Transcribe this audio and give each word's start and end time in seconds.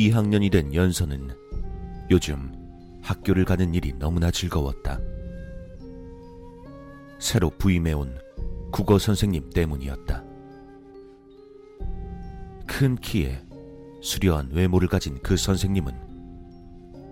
2학년이 0.00 0.50
된 0.50 0.72
연서는 0.72 1.30
요즘 2.10 2.50
학교를 3.02 3.44
가는 3.44 3.74
일이 3.74 3.92
너무나 3.98 4.30
즐거웠다. 4.30 4.98
새로 7.18 7.50
부임해온 7.50 8.18
국어 8.72 8.98
선생님 8.98 9.50
때문이었다. 9.50 10.24
큰 12.66 12.96
키에 12.96 13.42
수려한 14.00 14.48
외모를 14.52 14.88
가진 14.88 15.18
그 15.22 15.36
선생님은 15.36 15.92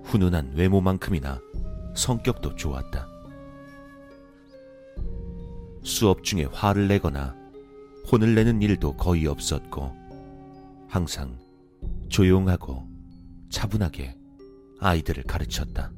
훈훈한 0.05 0.52
외모만큼이나 0.55 1.41
성격도 1.95 2.57
좋았다. 2.57 3.07
수업 5.82 6.24
중에 6.24 6.45
화를 6.45 6.88
내거나 6.88 7.37
혼을 8.10 8.34
내는 8.34 8.62
일도 8.62 8.96
거의 8.96 9.27
없었고, 9.27 9.93
항상 10.88 11.37
조용하고 12.09 12.89
차분하게 13.51 14.16
아이들을 14.80 15.25
가르쳤다. 15.25 15.93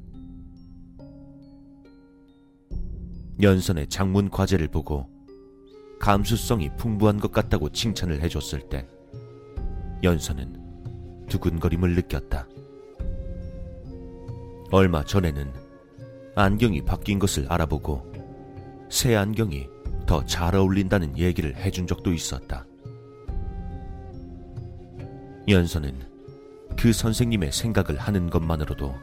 연선의 3.41 3.87
장문 3.87 4.29
과제를 4.29 4.67
보고 4.67 5.09
감수성이 5.99 6.69
풍부한 6.77 7.19
것 7.19 7.31
같다고 7.31 7.69
칭찬을 7.69 8.21
해줬을 8.21 8.69
때 8.69 8.87
연선은 10.03 11.27
두근거림을 11.29 11.95
느꼈다. 11.95 12.47
얼마 14.71 15.03
전에는 15.03 15.51
안경이 16.35 16.85
바뀐 16.85 17.19
것을 17.19 17.51
알아보고 17.51 18.11
새 18.89 19.15
안경이 19.15 19.67
더 20.05 20.25
잘 20.25 20.55
어울린다는 20.55 21.17
얘기를 21.17 21.55
해준 21.55 21.87
적도 21.87 22.11
있었다. 22.13 22.65
연선은 25.47 26.10
그 26.81 26.91
선생님의 26.91 27.51
생각을 27.51 27.99
하는 27.99 28.31
것만으로도 28.31 28.95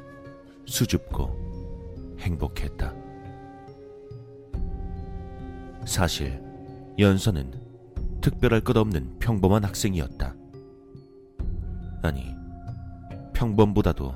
수줍고 0.66 2.16
행복했다. 2.18 2.92
사실 5.86 6.42
연선은 6.98 7.52
특별할 8.20 8.62
것 8.62 8.76
없는 8.76 9.20
평범한 9.20 9.62
학생이었다. 9.62 10.34
아니, 12.02 12.34
평범보다도 13.32 14.12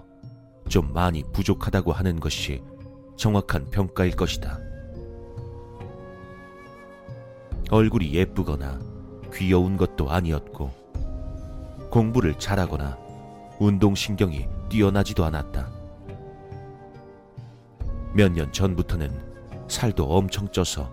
좀 0.68 0.92
많이 0.92 1.22
부족하다고 1.32 1.92
하는 1.92 2.18
것이 2.18 2.64
정확한 3.16 3.70
평가일 3.70 4.16
것이다. 4.16 4.58
얼굴이 7.70 8.12
예쁘거나 8.12 8.80
귀여운 9.32 9.76
것도 9.76 10.10
아니었고, 10.10 10.68
공부를 11.92 12.34
잘하거나 12.40 13.11
운동신경이 13.62 14.48
뛰어나지도 14.68 15.24
않았다. 15.24 15.70
몇 18.14 18.32
년 18.32 18.52
전부터는 18.52 19.10
살도 19.68 20.04
엄청 20.04 20.50
쪄서 20.50 20.92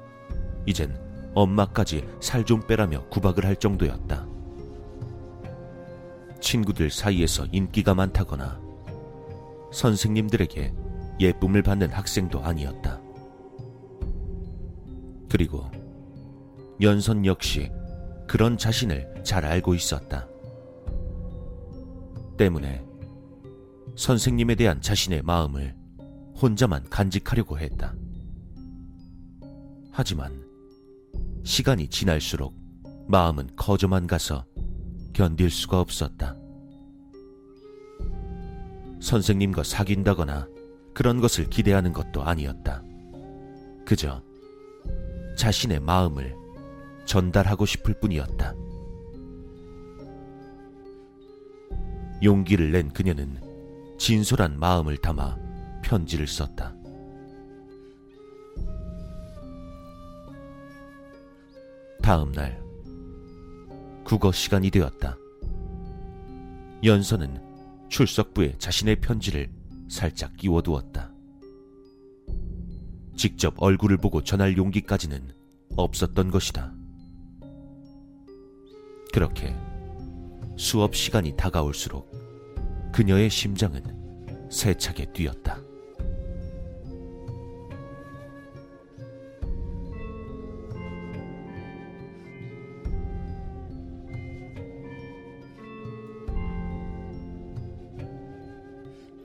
이젠 0.67 0.95
엄마까지 1.34 2.08
살 2.22 2.45
좀 2.45 2.61
빼라며 2.66 3.08
구박을 3.09 3.45
할 3.45 3.56
정도였다. 3.56 4.26
친구들 6.39 6.89
사이에서 6.92 7.45
인기가 7.52 7.94
많다거나 7.95 8.61
선생님들에게 9.73 10.73
예쁨을 11.20 11.64
받는 11.64 11.92
학생도 11.92 12.42
아니었다. 12.44 13.02
그리고 15.30 15.70
연선 16.82 17.26
역시 17.26 17.71
그런 18.27 18.58
자신을 18.58 19.21
잘 19.23 19.44
알고 19.45 19.73
있었다. 19.73 20.29
때문에 22.39 22.82
선생님에 23.98 24.55
대한 24.55 24.80
자신의 24.80 25.23
마음을 25.23 25.76
혼자만 26.42 26.89
간직하려고 26.89 27.60
했다. 27.60 27.94
하지만 29.92 30.42
시간이 31.44 31.89
지날수록 31.89 32.55
마음은 33.10 33.50
커져만 33.58 34.08
가서 34.08 34.45
견딜 35.11 35.50
수가 35.52 35.82
없었다. 35.82 36.38
선생님과 39.02 39.64
사귄다거나 39.64 40.48
그런 40.94 41.20
것을 41.20 41.50
기대하는 41.50 41.92
것도 41.92 42.23
아니었다. 42.23 42.83
그저 43.86 44.23
자신의 45.38 45.82
마음을 45.82 46.33
전달하고 47.04 47.66
싶을 47.66 48.00
뿐이었다. 48.00 48.54
용기를 52.24 52.72
낸 52.72 52.90
그녀는 52.90 53.40
진솔한 53.98 54.60
마음을 54.60 54.98
담아 54.98 55.38
편지를 55.84 56.28
썼다. 56.28 56.76
다음 62.02 62.32
날, 62.32 62.60
국어 64.04 64.32
시간이 64.32 64.72
되었다. 64.72 65.18
연서는 66.84 67.40
출석부에 67.90 68.56
자신의 68.58 69.02
편지를 69.02 69.52
살짝 69.90 70.36
끼워두었다. 70.38 71.12
직접 73.16 73.54
얼굴을 73.58 73.98
보고 73.98 74.24
전할 74.24 74.58
용기까지는 74.58 75.34
없었던 75.76 76.32
것이다. 76.32 76.74
그렇게 79.12 79.56
수업 80.59 80.93
시간이 80.93 81.37
다가올수록 81.37 82.11
그녀의 82.92 83.30
심장은 83.30 83.81
세차게 84.52 85.14
뛰었다. 85.14 85.58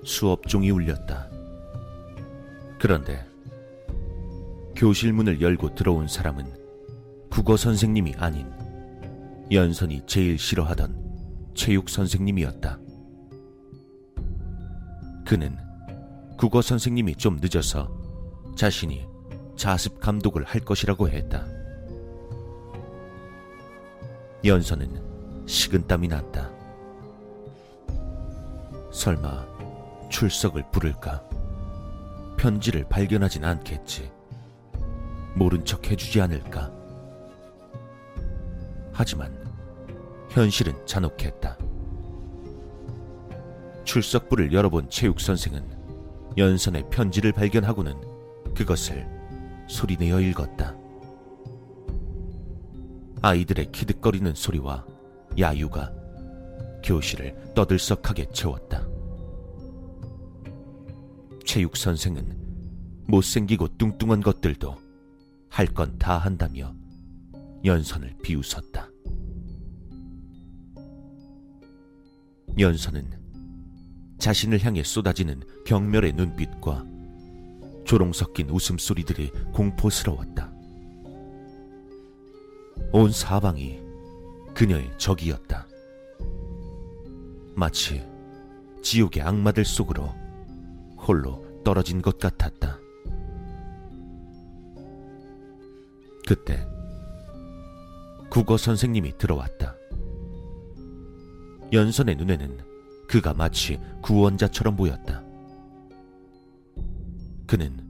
수업 0.04 0.46
종이 0.46 0.70
울렸다. 0.70 1.28
그런데 2.78 3.26
교실 4.76 5.12
문을 5.12 5.40
열고 5.40 5.74
들어온 5.74 6.06
사람은 6.06 6.46
국어 7.28 7.56
선생님이 7.56 8.14
아닌 8.18 8.48
연선이 9.50 10.02
제일 10.06 10.38
싫어하던 10.38 11.03
체육 11.54 11.88
선생님이었다. 11.88 12.78
그는 15.26 15.56
국어 16.36 16.60
선생님이 16.60 17.16
좀 17.16 17.38
늦어서 17.40 17.90
자신이 18.56 19.06
자습 19.56 20.00
감독을 20.00 20.44
할 20.44 20.60
것이라고 20.60 21.08
했다. 21.08 21.46
연선은 24.44 25.46
식은땀이 25.46 26.08
났다. 26.08 26.50
설마 28.92 29.46
출석을 30.10 30.70
부를까? 30.70 31.26
편지를 32.36 32.84
발견하진 32.88 33.44
않겠지. 33.44 34.10
모른 35.34 35.64
척 35.64 35.90
해주지 35.90 36.20
않을까? 36.20 36.70
하지만 38.92 39.43
현실은 40.34 40.74
잔혹했다. 40.84 41.56
출석부를 43.84 44.52
열어본 44.52 44.90
체육 44.90 45.20
선생은 45.20 45.64
연선의 46.36 46.90
편지를 46.90 47.30
발견하고는 47.30 47.94
그것을 48.52 49.06
소리내어 49.68 50.20
읽었다. 50.20 50.76
아이들의 53.22 53.70
키득거리는 53.70 54.34
소리와 54.34 54.84
야유가 55.38 55.92
교실을 56.82 57.52
떠들썩하게 57.54 58.30
채웠다. 58.32 58.84
체육 61.44 61.76
선생은 61.76 63.04
못생기고 63.06 63.78
뚱뚱한 63.78 64.20
것들도 64.20 64.74
할 65.48 65.68
건 65.68 65.96
다 65.96 66.18
한다며 66.18 66.74
연선을 67.64 68.16
비웃었다. 68.20 68.93
연선은 72.58 73.10
자신을 74.18 74.64
향해 74.64 74.82
쏟아지는 74.82 75.42
경멸의 75.66 76.12
눈빛과 76.12 76.84
조롱 77.84 78.12
섞인 78.12 78.48
웃음소리들이 78.48 79.30
공포스러웠다. 79.52 80.52
온 82.92 83.10
사방이 83.10 83.80
그녀의 84.54 84.92
적이었다. 84.98 85.66
마치 87.56 88.04
지옥의 88.82 89.22
악마들 89.22 89.64
속으로 89.64 90.14
홀로 90.96 91.44
떨어진 91.64 92.00
것 92.00 92.18
같았다. 92.18 92.78
그때 96.26 96.66
국어 98.30 98.56
선생님이 98.56 99.18
들어왔다. 99.18 99.73
연선의 101.74 102.14
눈에는 102.14 102.58
그가 103.08 103.34
마치 103.34 103.80
구원자처럼 104.00 104.76
보였다. 104.76 105.24
그는 107.48 107.84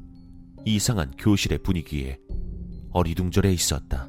이상한 0.64 1.12
교실의 1.18 1.58
분위기에 1.58 2.18
어리둥절해 2.92 3.52
있었다. 3.52 4.08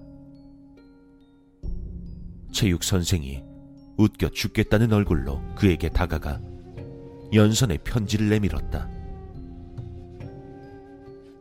체육 2.53 2.85
선생이 2.85 3.43
웃겨 3.97 4.29
죽겠다는 4.29 4.93
얼굴로 4.93 5.41
그에게 5.55 5.89
다가가 5.89 6.39
연선의 7.33 7.79
편지를 7.83 8.29
내밀었다. 8.29 8.89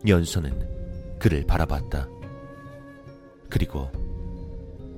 연선은 0.09 1.19
그를 1.21 1.47
바라봤다. 1.47 2.09
그리고 3.49 3.93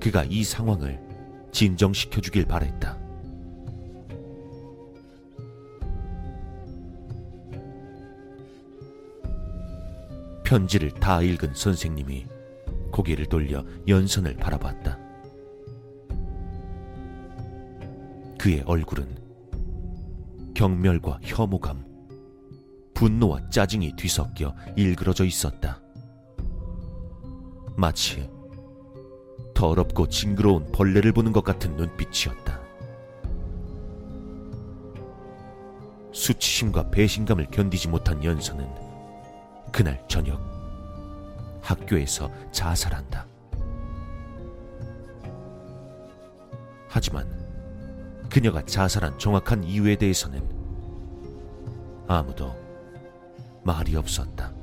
그가 0.01 0.25
이 0.25 0.43
상황을 0.43 0.99
진정시켜 1.53 2.23
주길 2.23 2.47
바랬다. 2.47 3.06
편지를 10.47 10.93
다 10.93 11.21
읽은 11.23 11.55
선생님이 11.55 12.25
고개를 12.93 13.27
돌려 13.27 13.65
연선을 13.89 14.37
바라봤다. 14.37 14.97
그의 18.39 18.63
얼굴은 18.65 19.09
경멸과 20.55 21.19
혐오감, 21.25 21.85
분노와 22.95 23.51
짜증이 23.51 23.97
뒤섞여 23.97 24.55
일그러져 24.77 25.25
있었다. 25.25 25.81
마치 27.77 28.31
더럽고 29.53 30.09
징그러운 30.09 30.71
벌레를 30.71 31.11
보는 31.11 31.33
것 31.33 31.43
같은 31.43 31.75
눈빛이었다. 31.75 32.61
수치심과 36.13 36.93
배신감을 36.93 37.49
견디지 37.51 37.89
못한 37.89 38.23
연서는 38.23 38.87
그날 39.77 40.03
저녁 40.09 40.41
학교에서 41.61 42.31
자살한다. 42.51 43.27
하지만 46.89 47.29
그녀가 48.31 48.65
자살한 48.65 49.19
정확한 49.19 49.65
이유에 49.65 49.97
대해서는 49.97 50.41
아무도 52.09 52.57
말이 53.65 53.95
없었다. 53.97 54.56